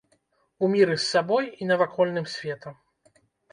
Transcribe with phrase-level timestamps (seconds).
[0.63, 2.73] У міры з сабой і навакольным светам.